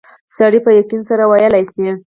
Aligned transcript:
سړی 0.37 0.59
په 0.65 0.71
یقین 0.79 1.01
سره 1.09 1.23
ویلای 1.31 1.63
شي. 1.73 1.87